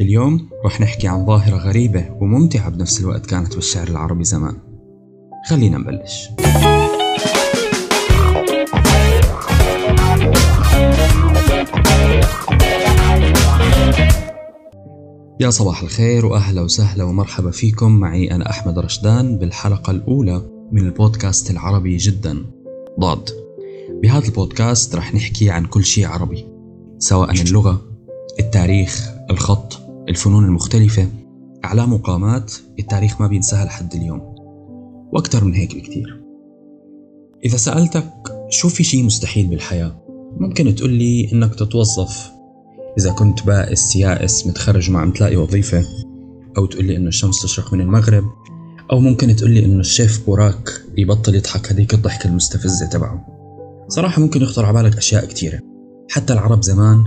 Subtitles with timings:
[0.00, 4.56] اليوم رح نحكي عن ظاهرة غريبة وممتعة بنفس الوقت كانت بالشعر العربي زمان.
[5.48, 6.28] خلينا نبلش.
[15.40, 17.92] يا صباح الخير وأهلا وسهلا ومرحبا فيكم.
[17.92, 20.42] معي أنا أحمد رشدان بالحلقة الأولى
[20.72, 22.44] من البودكاست العربي جدا.
[23.00, 23.30] ضاد.
[24.02, 26.46] بهذا البودكاست رح نحكي عن كل شيء عربي
[26.98, 27.82] سواء اللغة
[28.40, 29.85] التاريخ الخط.
[30.08, 31.08] الفنون المختلفة
[31.64, 34.20] اعلام وقامات التاريخ ما بينساها لحد اليوم
[35.12, 36.22] وأكثر من هيك بكتير.
[37.44, 38.12] إذا سألتك
[38.50, 40.02] شو في شيء مستحيل بالحياة
[40.40, 42.30] ممكن تقول لي إنك تتوظف.
[42.98, 45.84] إذا كنت بائس يائس متخرج ما عم تلاقي وظيفة
[46.58, 48.24] أو تقول لي إنه الشمس تشرق من المغرب
[48.92, 53.26] أو ممكن تقول لي إنه الشيف بوراك يبطل يضحك هذيك الضحكة المستفزة تبعه.
[53.88, 55.60] صراحة ممكن يخطر على بالك أشياء كثيرة
[56.10, 57.04] حتى العرب زمان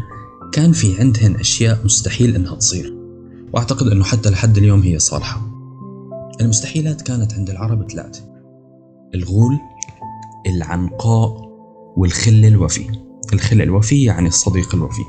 [0.52, 2.94] كان في عندهن أشياء مستحيل إنها تصير
[3.54, 5.42] وأعتقد إنه حتى لحد اليوم هي صالحة.
[6.42, 8.22] المستحيلات كانت عند العرب ثلاثة
[9.16, 9.58] الغول
[10.48, 11.50] العنقاء
[11.98, 12.86] والخل الوفي.
[13.34, 15.02] الخل الوفي يعني الصديق الوفي.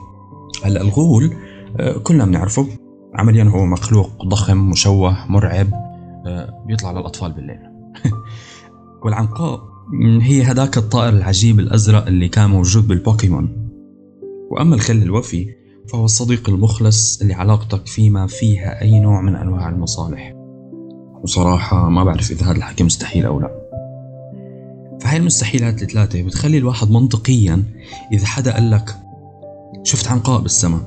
[0.64, 1.34] هلأ الغول
[1.80, 2.66] آه، كلنا بنعرفه.
[3.14, 5.68] عمليا هو مخلوق ضخم مشوه مرعب
[6.26, 7.58] آه، بيطلع للأطفال بالليل.
[9.04, 9.60] والعنقاء
[10.20, 13.59] هي هذاك الطائر العجيب الأزرق اللي كان موجود بالبوكيمون.
[14.50, 15.54] وأما الخل الوفي
[15.88, 20.34] فهو الصديق المخلص اللي علاقتك فيه ما فيها أي نوع من أنواع المصالح.
[21.22, 23.60] وصراحة ما بعرف إذا هذا الحكي مستحيل أو لا.
[25.00, 27.64] فهي المستحيلات الثلاثة بتخلي الواحد منطقيا
[28.12, 28.96] إذا حدا قال لك
[29.82, 30.80] شفت عنقاء بالسماء؟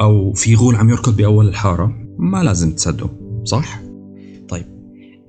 [0.00, 3.10] أو في غول عم يركض بأول الحارة؟ ما لازم تصدقه
[3.44, 3.80] صح؟
[4.48, 4.66] طيب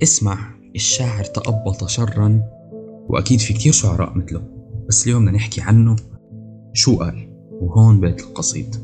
[0.03, 0.37] اسمع
[0.75, 2.41] الشاعر تأبط شرا
[3.09, 4.41] وأكيد في كتير شعراء مثله
[4.87, 5.95] بس اليوم بدنا نحكي عنه
[6.73, 7.28] شو قال.
[7.61, 8.75] وهون بيت القصيد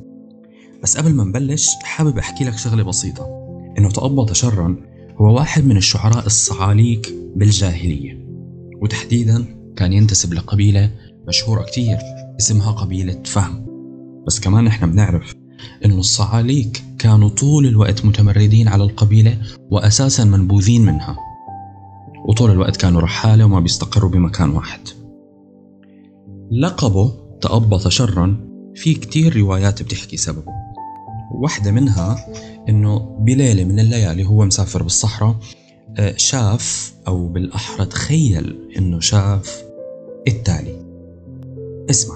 [0.84, 3.28] بس قبل ما نبلش حابب أحكي لك شغلة بسيطة.
[3.78, 4.76] إنه تأبط شرا
[5.18, 8.26] هو واحد من الشعراء الصعاليك بالجاهلية.
[8.82, 10.92] وتحديدا كان ينتسب لقبيلة
[11.28, 11.98] مشهورة كتير
[12.40, 13.66] اسمها قبيلة فهم.
[14.28, 15.34] بس كمان إحنا بنعرف
[15.86, 19.38] إنه الصعاليك كانوا طول الوقت متمردين على القبيلة
[19.72, 21.18] واساسا منبوذين منها.
[22.28, 24.80] وطول الوقت كانوا رحالة وما بيستقروا بمكان واحد.
[26.52, 30.52] لقبه تأبط شرا في كتير روايات بتحكي سببه.
[31.32, 32.26] واحدة منها
[32.70, 35.36] إنه بليلة من الليالي هو مسافر بالصحراء
[35.98, 39.64] آه، شاف أو بالأحرى تخيل إنه شاف
[40.28, 40.86] التالي.
[41.90, 42.16] اسمع.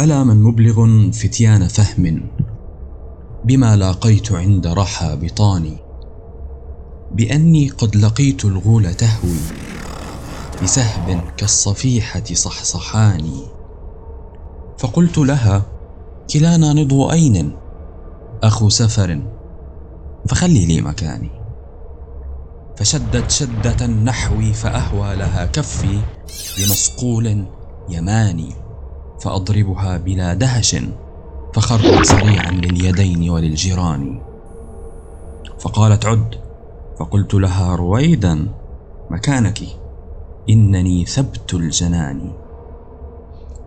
[0.00, 2.30] ألا من مبلغ فتيان فهم
[3.44, 5.76] بما لاقيت عند رحى بطاني
[7.12, 9.40] بأني قد لقيت الغول تهوي
[10.62, 13.51] بسهب كالصفيحة صحصحاني.
[14.82, 15.62] فقلت لها
[16.32, 17.56] كلانا نضو أين؟
[18.42, 19.22] أخو سفر.
[20.28, 21.30] فخلي لي مكاني.
[22.76, 26.00] فشدت شدة نحوي فأهوى لها كفي
[26.58, 27.44] بمصقول
[27.88, 28.54] يماني
[29.20, 30.76] فأضربها بلا دهش
[31.54, 34.22] فخرت سريعا لليدين وللجيران.
[35.58, 36.34] فقالت عد
[36.98, 38.48] فقلت لها رويدا
[39.10, 39.62] مكانك
[40.48, 42.41] إنني ثبت الجنان.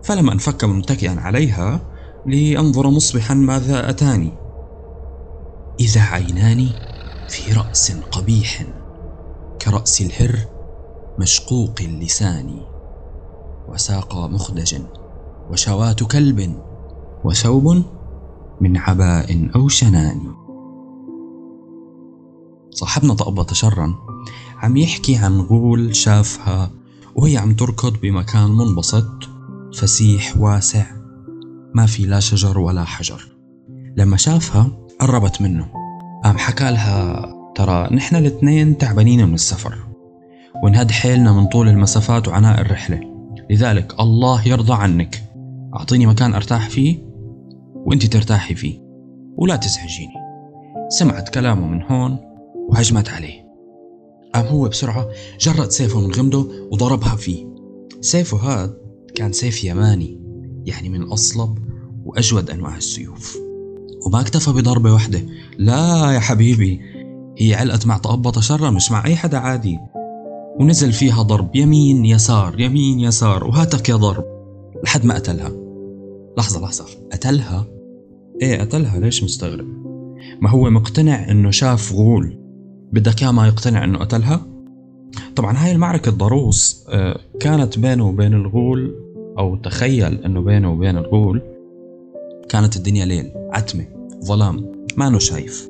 [0.06, 1.80] فلم أنفك متكئا عليها
[2.26, 4.32] لأنظر مصبحا ماذا أتاني.
[5.80, 6.70] إذا عينان
[7.28, 8.66] في رأس قبيح
[9.62, 10.38] كرأس الهر
[11.18, 12.60] مشقوق اللسان
[13.68, 14.82] وساق مخدج
[15.50, 16.62] وشواة كلب
[17.24, 17.84] وثوب
[18.60, 20.34] من عباء أو شنان.
[22.70, 23.94] صاحبنا طأبة شرا
[24.56, 26.70] عم يحكي عن غول شافها
[27.14, 29.35] وهي عم تركض بمكان منبسط.
[29.76, 30.84] فسيح واسع.
[31.74, 33.36] ما في لا شجر ولا حجر.
[33.96, 34.70] لما شافها
[35.00, 35.66] قربت منه.
[36.24, 39.74] قام حكى لها ترى نحن الاثنين تعبانين من السفر.
[40.64, 43.00] ونهد حيلنا من طول المسافات وعناء الرحلة.
[43.50, 45.22] لذلك الله يرضى عنك.
[45.74, 46.98] أعطيني مكان أرتاح فيه
[47.74, 48.80] وأنت ترتاحي فيه.
[49.36, 50.14] ولا تزعجيني.
[50.88, 52.18] سمعت كلامه من هون
[52.68, 53.46] وهجمت عليه.
[54.34, 55.06] قام هو بسرعة
[55.40, 57.46] جرد سيفه من غمده وضربها فيه.
[58.00, 58.85] سيفه هذا
[59.16, 60.20] كان سيف يماني
[60.66, 61.58] يعني من أصلب
[62.04, 63.38] وأجود أنواع السيوف.
[64.06, 65.22] وما اكتفى بضربة واحدة
[65.58, 66.80] لا يا حبيبي
[67.38, 69.78] هي علقت مع تقبط شرا مش مع أي حدا عادي.
[70.60, 74.24] ونزل فيها ضرب يمين يسار يمين يسار وهاتك يا ضرب.
[74.84, 75.52] لحد ما قتلها.
[76.38, 76.84] لحظة لحظة.
[77.12, 77.66] قتلها؟
[78.42, 79.66] إيه قتلها؟ ليش مستغرب؟
[80.40, 82.38] ما هو مقتنع إنه شاف غول؟
[82.92, 84.46] بدك إياه ما يقتنع إنه قتلها؟
[85.36, 89.05] طبعا هاي المعركة ضروس آه، كانت بينه وبين الغول
[89.38, 91.42] أو تخيل إنه بينه وبين الغول
[92.48, 93.86] كانت الدنيا ليل عتمة
[94.24, 95.68] ظلام ما شايف.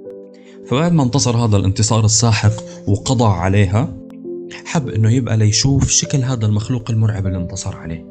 [0.67, 2.53] فبعد ما انتصر هذا الانتصار الساحق
[2.87, 3.97] وقضى عليها
[4.65, 8.07] حب إنه يبقى ليشوف شكل هذا المخلوق المرعب اللي انتصر عليه.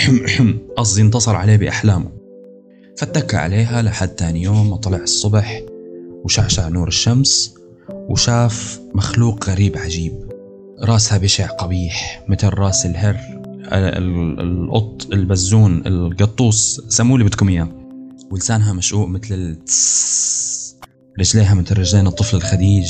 [0.76, 2.10] قصدي انتصر عليه بأحلامه.
[2.98, 5.62] فاتكى عليها لحد تاني يوم ما طلع الصبح
[6.24, 7.54] وشعشع نور الشمس
[7.92, 10.32] وشاف مخلوق غريب عجيب.
[10.82, 13.39] راسها بشع قبيح مثل راس الهر.
[13.72, 17.68] القط البزون القطوس سموا اللي بدكم إياه.
[18.30, 20.76] ولسانها مشقوق مثل التس
[21.18, 22.88] رجليها مثل رجلين الطفل الخديج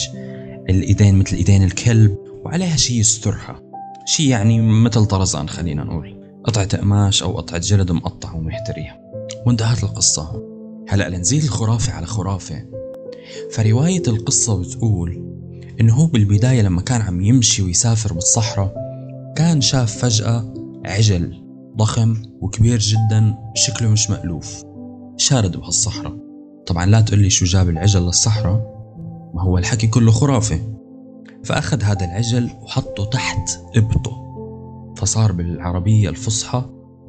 [0.70, 3.60] الإيدين مثل إيدين الكلب وعليها شيء يسترها.
[4.06, 6.20] شيء يعني مثل طرزان خلينا نقول.
[6.44, 9.00] قطعة قماش أو قطعة جلد مقطع ومحتريها.
[9.46, 10.42] وانتهت القصة.
[10.88, 12.64] هلأ لنزيد الخرافة على خرافة.
[13.52, 15.30] فرواية القصة بتقول
[15.80, 18.74] إنه هو بالبداية لما كان عم يمشي ويسافر بالصحراء
[19.36, 21.44] كان شاف فجأة عجل
[21.76, 24.62] ضخم وكبير جدا شكله مش مألوف.
[25.16, 26.16] شارد بهالصحراء.
[26.66, 28.80] طبعا لا تقول لي شو جاب العجل للصحراء.
[29.34, 30.60] ما هو الحكي كله خرافة.
[31.44, 34.20] فأخذ هذا العجل وحطه تحت إبطه.
[34.96, 36.64] فصار بالعربية الفصحى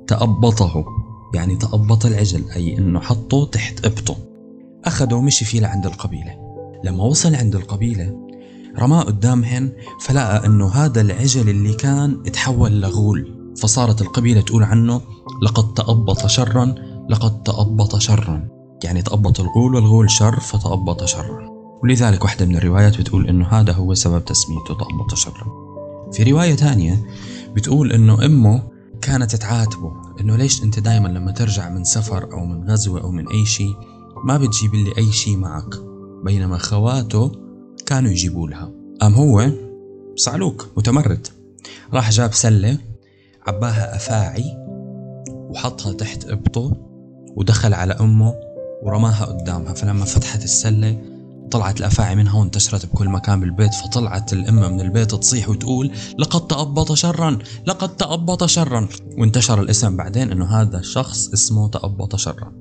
[0.07, 0.85] تأبطه.
[1.35, 4.15] يعني تأبط العجل أي أنه حطه تحت إبطه.
[4.85, 6.35] أخذه ومشي فيه لعند القبيلة.
[6.83, 8.27] لما وصل عند القبيلة
[8.79, 9.71] رماه قدامهن
[10.01, 13.40] فلقى أنه هذا العجل اللي كان تحول لغول.
[13.57, 15.01] فصارت القبيلة تقول عنه
[15.41, 16.75] لقد تأبط شرا
[17.09, 18.47] لقد تأبط شرا.
[18.83, 21.49] يعني تأبط الغول والغول شر فتأبط شرا.
[21.83, 25.47] ولذلك واحدة من الروايات بتقول أنه هذا هو سبب تسميته تأبط شرا.
[26.13, 27.05] في رواية ثانية
[27.55, 28.63] بتقول أنه أمه
[29.01, 33.27] كانت تعاتبه أنه ليش أنت دايما لما ترجع من سفر أو من غزوة أو من
[33.27, 33.75] أي شيء
[34.23, 35.75] ما بتجيب لي أي شيء معك.
[36.23, 37.31] بينما خواته
[37.85, 38.71] كانوا يجيبوا لها.
[39.01, 39.51] قام هو
[40.15, 41.27] صعلوك متمرد.
[41.93, 42.77] راح جاب سلة
[43.47, 44.57] عباها أفاعي
[45.29, 46.77] وحطها تحت إبطه
[47.35, 48.35] ودخل على أمه
[48.83, 49.73] ورماها قدامها.
[49.73, 50.97] فلما فتحت السلة
[51.51, 56.93] طلعت الأفاعي منها وانتشرت بكل مكان بالبيت فطلعت الأمة من البيت تصيح وتقول لقد تأبط
[56.93, 58.87] شرا لقد تأبط شرا.
[59.17, 62.51] وانتشر الاسم بعدين أنه هذا الشخص اسمه تأبط شرا.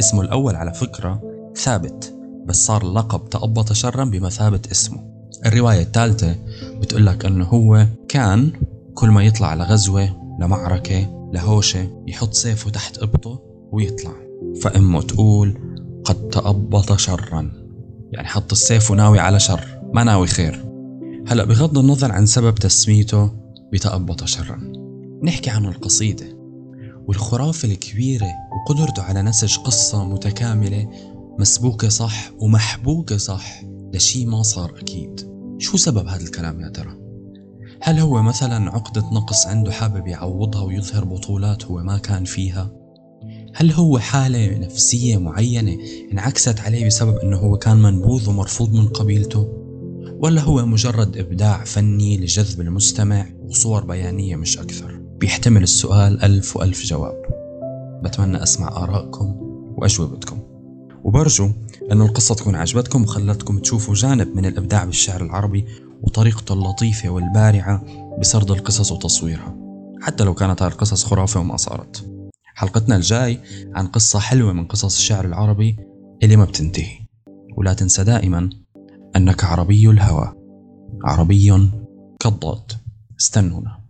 [0.00, 1.22] اسمه الأول على فكرة
[1.56, 2.14] ثابت
[2.46, 5.16] بس صار لقب تأبط شرا بمثابة اسمه.
[5.46, 6.36] الرواية الثالثة
[6.80, 8.52] بتقول لك أنه هو كان
[8.96, 14.12] كل ما يطلع لغزوة لمعركة لهوشة يحط سيفه تحت إبطه ويطلع.
[14.62, 15.58] فأمه تقول
[16.04, 17.52] قد تأبط شرا.
[18.12, 20.64] يعني حط السيف وناوي على شر ما ناوي خير.
[21.28, 23.30] هلأ بغض النظر عن سبب تسميته
[23.72, 24.72] بتأبط شرا.
[25.22, 26.26] نحكي عن القصيدة.
[27.08, 30.90] والخرافة الكبيرة وقدرته على نسج قصة متكاملة
[31.38, 33.62] مسبوكة صح ومحبوكة صح
[33.94, 35.30] لشي ما صار أكيد.
[35.58, 37.05] شو سبب هذا الكلام يا ترى؟
[37.82, 42.70] هل هو مثلا عقدة نقص عنده حابب يعوضها ويظهر بطولات هو ما كان فيها؟
[43.54, 45.76] هل هو حالة نفسية معينة
[46.12, 49.48] انعكست عليه بسبب إنه هو كان منبوذ ومرفوض من قبيلته؟
[50.18, 56.82] ولا هو مجرد إبداع فني لجذب المستمع وصور بيانية مش أكثر؟ بيحتمل السؤال ألف وألف
[56.82, 57.14] جواب
[58.04, 59.34] بتمنى أسمع آرائكم
[59.76, 60.38] وأجوبتكم
[61.04, 61.50] وبرجو
[61.92, 65.64] أن القصة تكون عجبتكم وخلتكم تشوفوا جانب من الإبداع بالشعر العربي
[66.02, 67.84] وطريقته اللطيفة والبارعة
[68.20, 69.56] بسرد القصص وتصويرها.
[70.02, 72.10] حتى لو كانت هذه القصص خرافة وما صارت.
[72.54, 73.40] حلقتنا الجاي
[73.74, 75.76] عن قصة حلوة من قصص الشعر العربي
[76.22, 76.98] اللي ما بتنتهي.
[77.56, 78.50] ولا تنسى دائما
[79.16, 80.32] أنك عربي الهوى.
[81.04, 81.70] عربي
[82.20, 82.72] كالضاد.
[83.20, 83.85] استنونا.